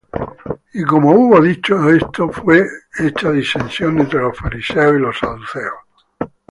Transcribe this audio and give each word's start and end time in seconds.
Y 0.73 0.81
como 0.83 1.11
hubo 1.11 1.39
dicho 1.39 1.87
esto, 1.91 2.31
fué 2.31 2.65
hecha 2.97 3.29
disensión 3.31 3.99
entre 3.99 4.21
los 4.21 4.35
Fariseos 4.35 4.95
y 4.95 4.99
los 4.99 5.19
Saduceos; 5.19 5.75